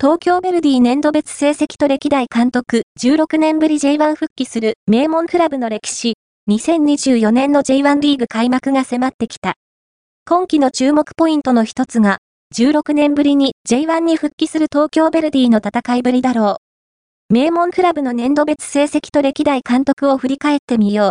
[0.00, 6.14] 東京ベルディ年度別成績と歴代監督16年ぶり J1 復帰する名門クラブの歴史、
[6.48, 9.54] 2024年の J1 リーグ開幕が迫ってきた。
[10.24, 12.18] 今季の注目ポイントの一つが、
[12.56, 16.58] 16年ぶりに J1 に復帰する東京ベルディの戦いぶりだろ
[17.30, 17.34] う。
[17.34, 21.06] 名門クラブの年度別成績と歴代監督を振り返ってみよう。